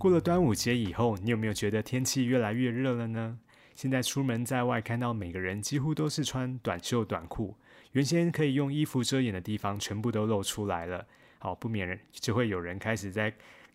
[0.00, 3.38] 过了端午节以后，你有没有觉得天气越来越热了呢？
[3.74, 7.54] 现在出门在外，看到每个人几乎都是穿短袖短裤，
[7.92, 11.06] 原先可以用衣服遮掩的地方，全部都露出来了。
[11.38, 13.30] 好，不免人就会有人开始在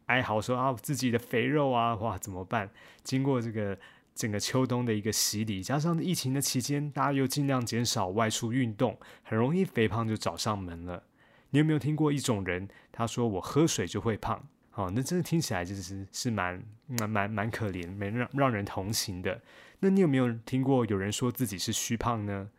[0.08, 2.68] 哀嚎说啊，自己的肥肉啊，哇，怎么办？
[3.04, 3.78] 经过这个
[4.16, 11.04] 整个秋冬的一个洗礼，加上疫情的期间，大家又尽量减少外出运动，很容易肥胖就找上门了。
[11.52, 14.44] 你有没有听过一种人，他说我喝水就会胖？
[14.76, 19.42] 哦，那真的听起来就是是蛮蛮蛮蛮可怜，蛮让让人同情的。
[19.80, 22.50] 那你有没有听过有人说自己是虚胖呢？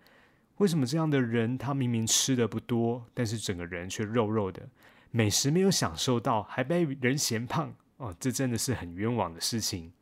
[0.57, 4.67] 为什么这样的人他明明吃的不多，但是整个人却肉肉的，
[5.11, 7.75] 美食没有享受到，还被人嫌胖？
[7.99, 9.93] 哦，这真的是很冤枉的事情。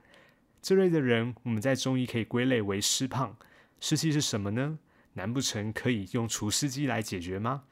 [0.63, 3.37] 这类的人，我们在中医可以归类为湿胖。
[3.81, 4.79] 湿气是什么呢？
[5.15, 7.65] 难不成可以用除湿机来解决吗？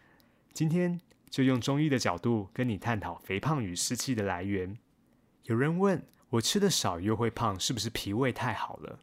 [0.52, 1.00] 今天。
[1.32, 4.76] 就用中医的角度跟你探讨肥胖与湿气的来源。
[5.44, 8.98] 有人问我吃的少又会胖，是不是脾胃太好了？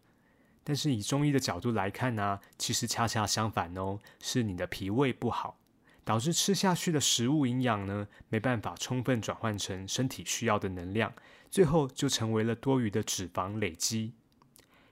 [0.64, 5.58] 但是以中医的角度来看呢，其实恰恰相反哦，是你的脾胃不好，
[6.04, 11.12] 导致吃下去的食物营养呢没办法充分转换成身体需要的能量，
[11.50, 14.14] 最后就成为了多余的脂肪累积。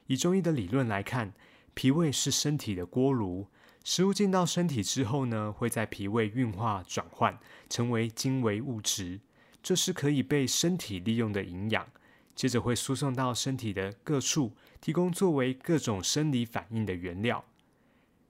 [0.07, 1.33] 以中医的理论来看，
[1.75, 3.45] 脾胃是身体的锅炉。
[3.89, 9.21] 食物进到身体之后呢，会在脾胃运化转换，成为精微物质，
[9.63, 11.87] 这是可以被身体利用的营养。
[12.35, 17.45] 接着会输送到身体的各处，提供作为各种生理反应的原料。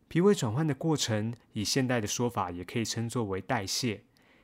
[0.08, 4.04] 脾胃转换的过程，以现代的说法，也可以称作为代谢。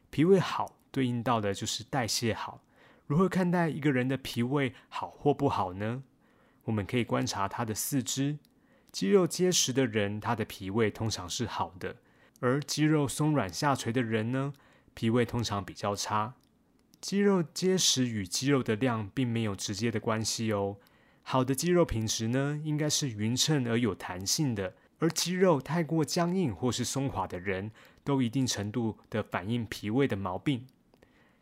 [0.10, 2.64] 脾胃好，对应到的就是代谢好。
[3.06, 6.02] 如何看待一个人的脾胃好或不好呢？
[6.64, 8.40] 我们可以观察他的四肢。
[8.94, 11.96] 肌肉结实的人，他的脾胃通常是好的；
[12.40, 14.54] 而肌肉松软下垂的人呢，
[14.94, 16.36] 脾胃通常比较差。
[17.02, 20.78] 肌肉结实与肌肉的量并没有直接的关系哦。
[21.24, 27.72] 好的肌肉品质呢，应该是匀称而有弹性的；而肌肉太过僵硬或是松垮的人，
[28.04, 30.68] 都一定程度的反映脾胃的毛病。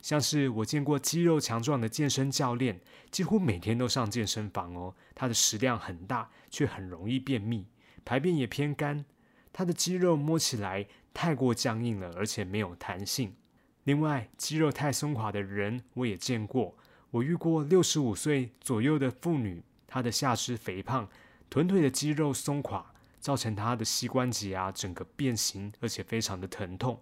[0.01, 2.81] 像是我见过肌肉强壮的健身教练，
[3.11, 4.95] 几乎每天都上健身房哦。
[5.13, 7.67] 他的食量很大，却很容易便秘，
[8.03, 9.05] 排便也偏干。
[9.53, 13.35] 他的肌肉摸起来太过僵硬了，而且没有弹性。
[13.83, 16.75] 另外，肌肉太松垮的人我也见过。
[17.11, 21.07] 我遇过六十五岁左右的妇女，她的下肢肥胖，
[21.49, 26.99] 臀腿的肌肉松垮，造成她的膝关节啊整个变形，而且非常的疼痛。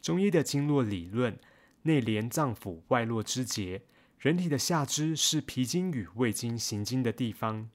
[0.00, 1.38] 中医的经络理论。
[1.82, 3.82] 内连脏腑，外络肢节。
[4.18, 7.70] 人体的下肢是脾经与胃经行经的地方，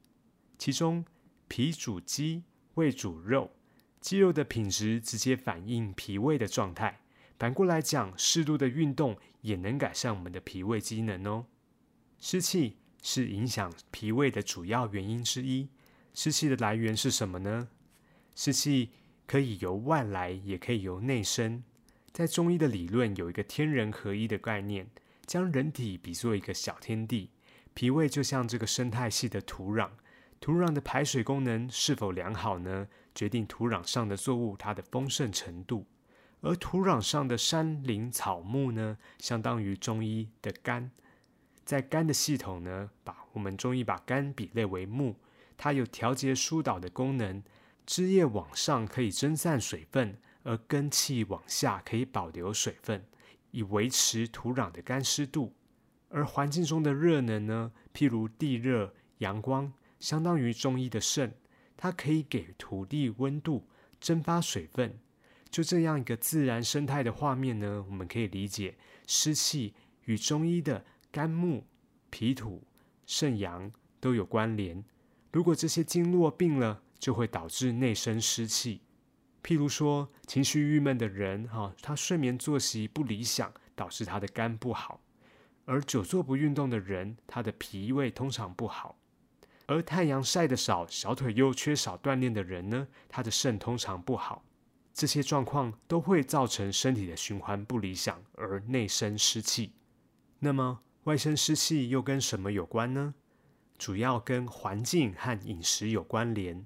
[0.58, 1.04] 其中
[1.48, 2.44] 脾主肌，
[2.76, 3.52] 胃主肉。
[4.00, 7.00] 肌肉的品质直接反映脾胃的状态。
[7.40, 11.48] 反过来讲，适度的运动也能改善我们的脾胃机能哦。
[12.20, 15.68] 湿气是影响脾胃的主要原因之一。
[16.14, 17.68] 湿气的来源是什么呢？
[18.36, 18.92] 湿气
[19.26, 21.64] 可以由外来，也可以由内生。
[22.16, 24.88] 在中医的理论有一个天人合一的概念，
[25.26, 27.30] 将人体比作一个小天地，
[27.74, 29.90] 脾胃就像这个生态系的土壤，
[30.40, 32.88] 土壤的排水功能是否良好呢？
[33.14, 35.86] 决定土壤上的作物它的丰盛程度，
[36.40, 40.90] 而土壤上的山林草木呢，相当于中医的肝，
[41.66, 45.18] 在肝的系统呢，把我们中医把肝比类为木，
[45.58, 47.44] 它有调节疏导的功能，
[47.86, 50.18] 枝叶往上可以蒸散水分。
[50.46, 53.04] 而根气往下可以保留水分，
[53.50, 55.54] 以维持土壤的干湿度。
[56.10, 61.34] 而环境中的热能呢，譬如地热、阳光，相当于中医的肾，
[61.76, 63.68] 它可以给土地温度、
[64.00, 65.00] 蒸发水分。
[65.50, 68.78] 就这样一个自然生态的画面呢，我们可以理解
[69.08, 71.66] 湿气与中医的肝木、
[72.12, 72.64] 脾土、
[73.08, 74.84] 肾阳都有关联。
[75.32, 78.82] 如果这些经络病了，就会导致内生湿气。
[79.46, 85.00] 譬如说，情绪郁闷的人，哈，他睡眠作息不理想，导致他的肝不好；
[85.66, 88.96] 而久坐不运动的人，他的脾胃通常不好；
[89.68, 94.44] 而太阳晒得少，小腿又缺少锻炼的人呢，他的肾通常不好。
[94.92, 99.74] 这些状况都会造成身体的循环不理想，而内生湿气。
[100.40, 103.14] 那么，外生湿气又跟什么有关呢？
[103.78, 106.66] 主要跟环境和饮食有关联。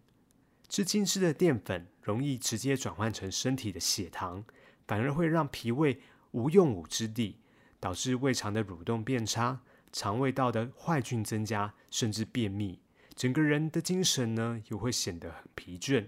[0.70, 4.46] 吃精致的淀粉，容易直接转换成身体的血糖，
[4.88, 6.00] 反而会让脾胃
[6.32, 7.40] 无用武之地，
[7.80, 9.62] 导致胃肠的蠕动变差，
[9.92, 12.80] 肠胃道的坏菌增加，甚至便秘。
[13.16, 16.08] 整个人的精神呢，也会显得很疲倦。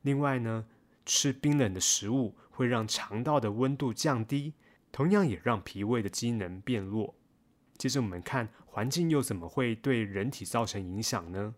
[0.00, 0.64] 另外呢，
[1.04, 4.54] 吃冰冷的食物会让肠道的温度降低，
[4.90, 7.14] 同样也让脾胃的机能变弱。
[7.76, 11.54] 接着我们看环境又怎么会对人体造成影响呢？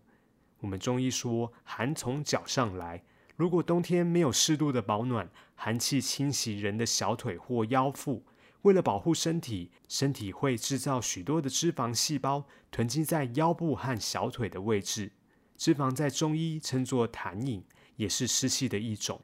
[0.65, 3.03] 我们中医说寒从脚上来，
[3.35, 8.23] 如果冬天没有适度的保暖，寒气侵袭人的小腿或腰腹。
[8.63, 15.11] 为了保护身体，身体会制造许多的脂肪细胞，囤积在腰部和小腿的位置。
[15.55, 17.63] 脂肪在中医称作痰饮，
[17.97, 19.21] 也是湿气的一种。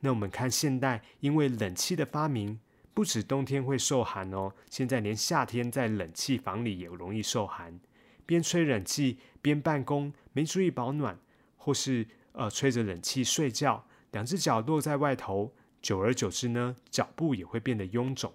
[0.00, 2.58] 那我们看现代，因为冷气的发明，
[2.92, 7.78] 不止冬天会受寒哦，现在连夏天在冷气房里也容易受寒。
[8.30, 11.18] 边吹冷气边办公，没注意保暖，
[11.56, 18.32] 或是呃吹着冷气睡觉，两只脚落在外头，久而久之呢，脚部也会变得臃肿。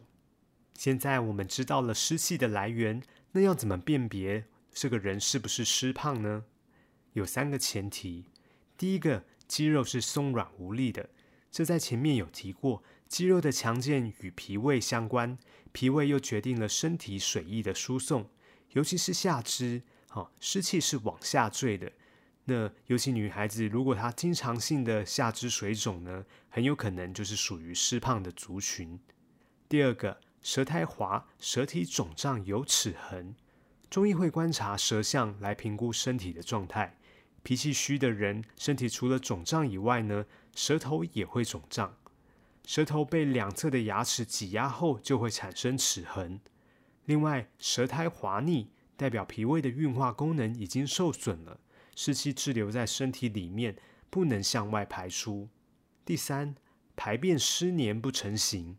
[0.74, 3.02] 现在我们知道了湿气的来源，
[3.32, 6.44] 那要怎么辨别这个人是不是湿胖呢？
[7.14, 8.26] 有三个前提。
[8.78, 11.10] 第一个，肌肉是松软无力的，
[11.50, 12.84] 这在前面有提过。
[13.08, 15.38] 肌肉的强健与脾胃相关，
[15.72, 18.28] 脾胃又决定了身体水液的输送，
[18.76, 21.92] 尤其是下肢，好湿气是往下坠的。
[22.46, 28.98] 那尤其女孩子，如果她经常性的下肢水肿呢，很有可能就是属于湿胖的族群。
[29.68, 30.22] 第二个。
[30.46, 33.36] 舌苔滑，舌体肿胀有齿痕。
[33.90, 37.00] 中医会观察舌象来评估身体的状态。
[37.42, 40.24] 脾气虚的人，身体除了肿胀以外呢，
[40.56, 41.98] 舌头也会肿胀。
[42.64, 46.40] 舌头被两侧的牙齿挤压后，就会产生齿痕。
[47.06, 51.60] 另外，舌苔滑腻，代表脾胃的运化功能已经受损了，
[51.96, 53.76] 湿气滞留在身体里面，
[54.10, 55.50] 不能向外排出。
[56.04, 56.56] 第三，
[56.96, 58.78] 排便湿黏不成形。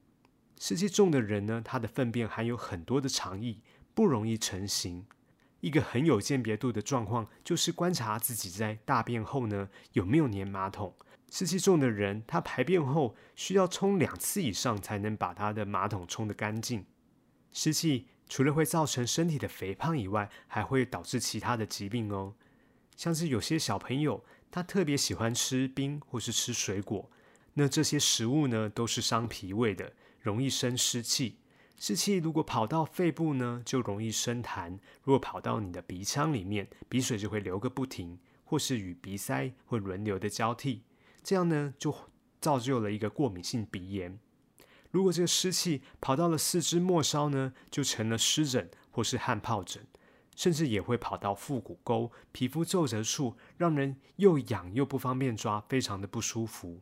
[0.58, 3.60] 湿气重的人呢，他的粪便含有很多的肠液，
[3.94, 5.06] 不容易成型。
[5.60, 10.94] 一个很有鉴别度的状况，就是观察自己在大便后呢，有没有粘马桶。
[11.30, 16.84] 湿气重的人，他排便后需要冲两次以上，才能把他的马桶冲得干净。
[17.52, 22.34] 湿气除了会造成身体的肥胖以外，还会导致其他的疾病哦。
[22.96, 27.10] 像是有些小朋友，他特别喜欢吃冰或是吃水果，
[27.54, 29.92] 那这些食物呢，都是伤脾胃的。
[30.20, 31.38] 容易生湿气，
[31.78, 40.82] 湿气如果跑到肺部呢，就容易生痰；如果跑到你的鼻腔里面，鼻水就会流个不停，或是与鼻塞会轮流的交替，
[41.22, 41.94] 这样呢就
[42.40, 44.18] 造就了一个过敏性鼻炎。
[44.96, 49.86] 如果这个湿气跑到了四肢末梢呢，就成了湿疹或是汗疱疹，
[50.34, 56.80] 甚至也会跑到腹股沟、皮肤皱褶处，让人又痒又不方便抓，非常的不舒服。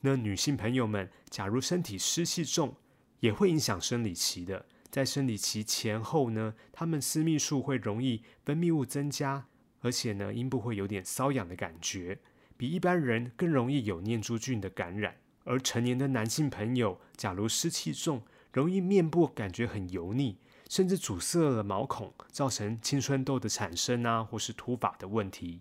[0.00, 2.74] 那女性朋友们，假如身体湿气重，
[3.20, 4.64] 也会影响生理期的。
[4.90, 9.46] 在生理期前后呢，她们私密处会容易分泌物增加，
[9.82, 12.18] 而且呢，阴部会有点瘙痒的感觉，
[12.56, 15.18] 比一般人更容易有念珠菌的感染。
[15.44, 18.22] 而成年的男性朋友，假如湿气重，
[18.52, 25.60] 容易面部感觉很油腻，甚至阻塞了毛孔，造成青春痘的产生啊，或是秃发的问题。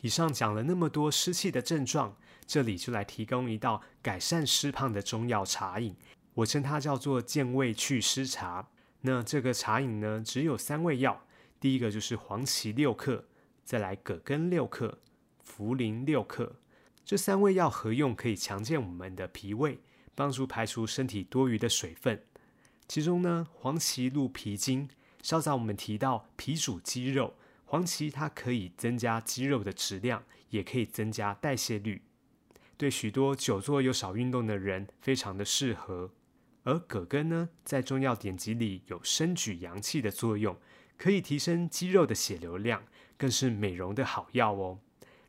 [0.00, 2.16] 以上讲了那么多湿气的症状。
[2.46, 5.94] 这里就来提供一道改善湿胖的中药茶饮，
[6.34, 8.68] 我称它叫做健胃祛湿茶。
[9.02, 11.24] 那这个茶饮呢，只有三味药，
[11.60, 13.24] 第一个就是黄芪六克，
[13.62, 14.98] 再来葛根六克，
[15.46, 16.56] 茯苓六克。
[17.10, 19.80] 这三味药合用可以强健我们的脾胃，
[20.14, 22.22] 帮助排除身体多余的水分。
[22.86, 24.88] 其中呢，黄芪入脾经，
[25.20, 32.02] 稍早我们提到脾主肌肉，黄芪它可以增加肌肉的质量，也可以增加代谢率。
[32.76, 36.12] 对许多久坐又少运动的人非常的适合，
[36.62, 40.56] 而葛根呢，在中药典籍里有升举阳气的作用，
[40.96, 42.84] 可以提升肌肉的血流量，
[43.18, 44.78] 更是美容的好药哦。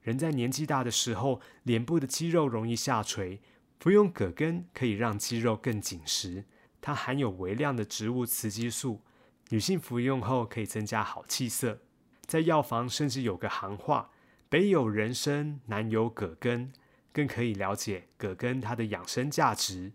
[0.02, 3.42] 人在年纪大的时候，脸部的肌肉容易下垂，
[3.80, 6.46] 服用葛根可以让肌肉更紧实。
[6.82, 9.02] 它含有微量的植物雌激素，
[9.50, 11.80] 女性服用后可以增加好气色。
[12.26, 14.10] 在药房甚至有个行话：
[14.50, 16.72] 北有人参，南有葛根。
[17.14, 19.92] 更可以了解葛根它的养生价值。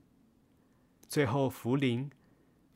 [1.08, 2.10] 最后，茯苓，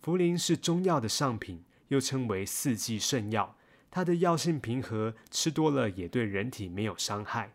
[0.02, 3.58] 茯苓是中药的上品，又称为四季圣药。
[3.90, 7.54] 它的药性平和，吃多了也对人体没有伤害。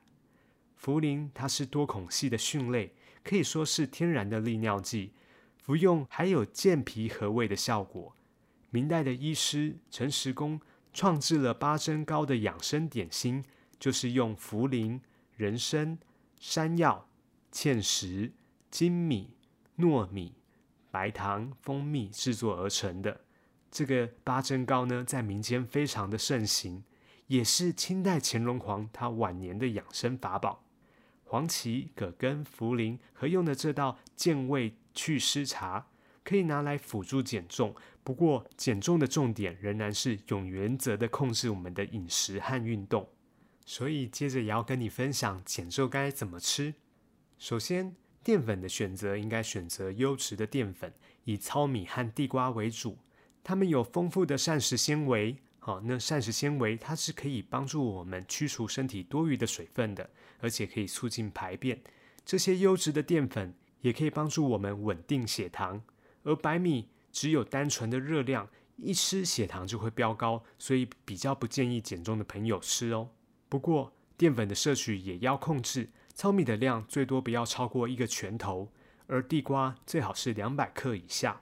[0.79, 5.13] 茯苓它是多孔系的蕈类，可以说是天然的利尿剂，
[5.57, 8.15] 服用还有健脾和胃的效果。
[8.69, 10.59] 明代的医师陈时公
[10.93, 13.43] 创制了八珍糕的养生点心，
[13.79, 14.99] 就是用茯苓、
[15.37, 15.97] 人参、
[16.39, 17.07] 山药、
[17.51, 18.33] 芡实、
[18.71, 19.35] 粳米、
[19.77, 20.35] 糯米、
[20.91, 23.24] 白糖、蜂蜜制作而成的。
[23.75, 26.85] 这个八珍糕呢，在民间非常的盛行，
[27.27, 30.63] 也是清代乾隆皇他晚年的养生法宝。
[31.25, 35.87] 黄芪、葛根、茯苓合用的这道健胃祛湿茶，
[36.23, 37.75] 可以拿来辅助减重。
[38.01, 43.09] 不过，减重的重点仍然是有原则的控制我们的饮食和运动。
[43.65, 46.75] 所以，接着也要跟你分享减重该怎么吃。
[47.37, 50.93] 首先，淀粉的选择应该选择优质的淀粉，
[51.25, 52.97] 以糙米和地瓜为主。
[53.47, 55.37] 它们有丰富的膳食纤维。
[55.59, 60.09] 好，那膳食纤维它是可以帮助我们驱除身体多余的水分的，
[60.39, 61.79] 而且可以促进排便。
[62.25, 65.79] 这些优质的淀粉也可以帮助我们稳定血糖。
[66.23, 73.11] 而白米只有单纯的热量，一吃血糖就会飙高，所以比较不建议减重的朋友吃哦。
[73.47, 78.71] 不过淀粉的摄取也要控制，糙米的量最多不要超过一个拳头，
[79.05, 81.41] 而地瓜最好是两百克以下。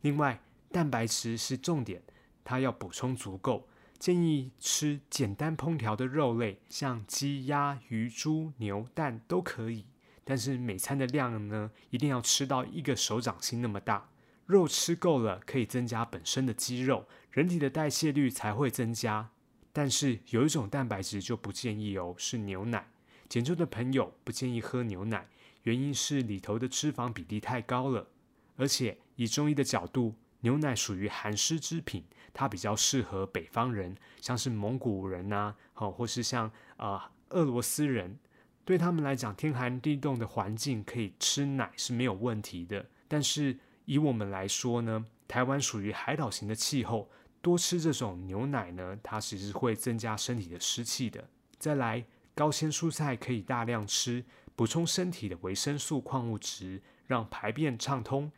[0.00, 2.02] 另外，蛋白质是重点。
[2.44, 3.68] 它要补充足够，
[3.98, 9.84] 建议吃简单烹调的肉类，像鸡、鸭、鱼、猪、牛、蛋都可以。
[10.22, 14.08] 但是每餐的量呢，一定要吃到一个手掌心那么大。
[14.46, 19.30] 肉吃够了，可以增加本身的肌肉，人体的代谢率才会增加。
[19.72, 22.88] 但是有一种蛋白质就不建议哦，是牛奶。
[23.28, 25.26] 减重的朋友不建议喝牛奶，
[25.64, 28.06] 原因是里头的脂肪比例太高了，
[28.54, 30.14] 而且以中医的角度。
[30.46, 38.16] 牛奶属于寒湿之品，它比较适合北方人，像是蒙古人呐，好，或是像啊俄罗斯人，
[38.64, 42.86] 对他们来讲，天寒地冻的环境可以吃奶是没有问题的。
[43.08, 47.10] 但是以我们来说呢，台湾属于海岛型的气候，
[47.42, 51.28] 多吃这种牛奶呢，它其实会增加身体的湿气的。
[51.58, 54.24] 再来，高纤蔬菜可以大量吃，
[54.54, 58.30] 补充身体的维生素、矿物质，让排便畅通。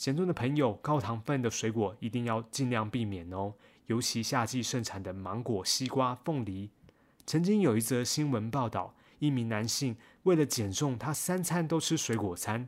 [0.00, 3.52] 减重的朋友，高糖分的水果一定要尽量避免哦，
[3.84, 6.70] 尤其夏季盛产的芒果、西瓜、凤梨。
[7.26, 12.66] 曾经有一则新闻报道，一名男性为了减重，他三餐都吃水果餐，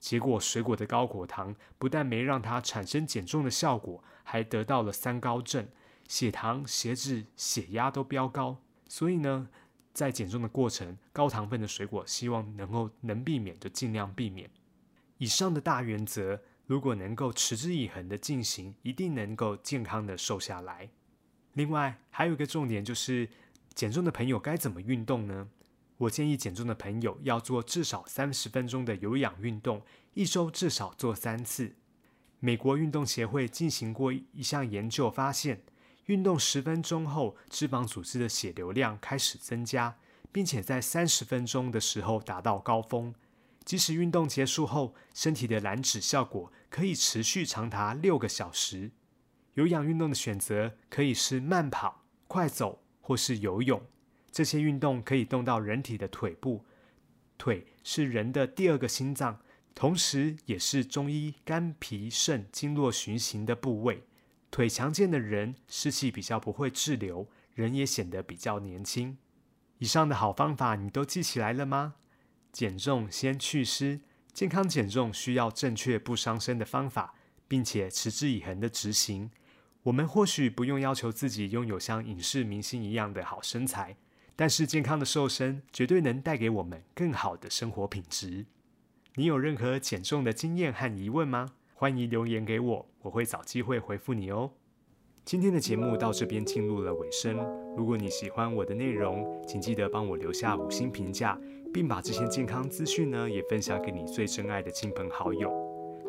[0.00, 5.68] 结果水果的高果糖不但没让他产生减重的效果，还得到了三高症，
[6.08, 8.56] 血糖、血脂、血压都飙高。
[8.88, 9.48] 所以呢，
[9.94, 14.50] 在减重的过程，高糖分的水果希望能够能避免就尽量避免。
[15.18, 16.40] 以上的大原则。
[16.72, 20.88] 如果能够持之以恒的进行，一定能够健康的瘦下来。
[21.52, 23.28] 另外，还有一个重点就是，
[23.74, 25.50] 减重的朋友该怎么运动呢？
[25.98, 29.82] 我建议减重的朋友要做至少三十分钟的有氧运动，
[30.14, 31.74] 一周至少做三次。
[32.40, 35.60] 美国运动协会进行过一项研究，发现
[36.06, 39.94] 运动十分钟后，脂肪组织的血流量开始增加，
[40.32, 43.14] 并且在三十分钟的时候达到高峰。
[43.64, 48.90] 即使运动结束后，身体的燃脂效果可以持续长达六个小时。
[49.54, 53.82] 有氧运动的选择可以是慢跑、快走或是游泳。
[54.30, 56.64] 这些运动可以动到人体的腿部，
[57.36, 59.40] 腿是人的第二个心脏，
[59.74, 64.04] 同时也是中医肝脾肾经络循行的部位。
[64.50, 69.18] 腿强健的人，湿气比较不会滞留，人也显得比较年轻。
[69.78, 71.96] 以上的好方法，你都记起来了吗？
[72.52, 74.00] 减重先祛湿，
[74.32, 77.14] 健康减重需要正确不伤身的方法，
[77.48, 79.30] 并且持之以恒的执行。
[79.84, 83.96] 我们或许不用要求自己拥有像影视明星一样的好身材，
[84.36, 88.46] 但是健康的瘦身绝对能带给我们更好的生活品质。
[89.16, 91.54] 你有任何减重的经验和疑问吗？
[91.74, 94.52] 欢迎留言给我，我会找机会回复你哦。
[95.24, 97.36] 今天的节目到这边进入了尾声。
[97.76, 101.38] 如果你喜欢我的内容，请记得帮我留下五星评价。
[101.72, 105.50] 并把这些健康资讯呢，也分享给你最珍爱的亲朋好友。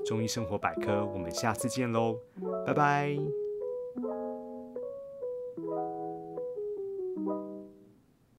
[0.06, 2.18] 中医生活百科，我们下次见喽，
[2.66, 3.43] 拜拜。